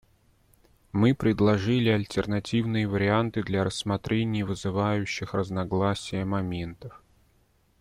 Мы 0.93 1.13
предложили 1.13 1.89
альтернативные 1.89 2.87
варианты 2.87 3.43
для 3.43 3.63
рассмотрения 3.63 4.43
вызывающих 4.43 5.35
разногласия 5.35 6.25
моментов. 6.25 7.03